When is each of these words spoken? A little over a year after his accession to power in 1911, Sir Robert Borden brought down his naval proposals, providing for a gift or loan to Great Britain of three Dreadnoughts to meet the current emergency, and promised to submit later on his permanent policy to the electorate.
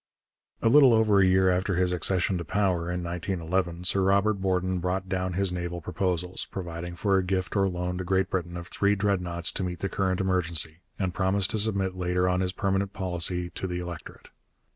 A 0.63 0.67
little 0.67 0.95
over 0.95 1.19
a 1.19 1.25
year 1.27 1.51
after 1.51 1.75
his 1.75 1.91
accession 1.91 2.39
to 2.39 2.43
power 2.43 2.89
in 2.91 3.03
1911, 3.03 3.83
Sir 3.83 4.01
Robert 4.01 4.41
Borden 4.41 4.79
brought 4.79 5.07
down 5.07 5.33
his 5.33 5.53
naval 5.53 5.79
proposals, 5.79 6.47
providing 6.49 6.95
for 6.95 7.19
a 7.19 7.23
gift 7.23 7.55
or 7.55 7.69
loan 7.69 7.99
to 7.99 8.03
Great 8.03 8.31
Britain 8.31 8.57
of 8.57 8.65
three 8.65 8.95
Dreadnoughts 8.95 9.51
to 9.51 9.63
meet 9.63 9.77
the 9.77 9.89
current 9.89 10.19
emergency, 10.19 10.77
and 10.97 11.13
promised 11.13 11.51
to 11.51 11.59
submit 11.59 11.95
later 11.95 12.27
on 12.27 12.39
his 12.41 12.51
permanent 12.51 12.93
policy 12.93 13.51
to 13.51 13.67
the 13.67 13.77
electorate. 13.77 14.29